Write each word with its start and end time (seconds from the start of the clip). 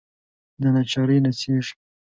دناچارۍ 0.61 1.17
نڅیږې 1.25 1.73